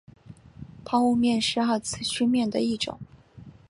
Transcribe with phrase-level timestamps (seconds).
[0.83, 2.99] 抛物面是二次曲面的一种。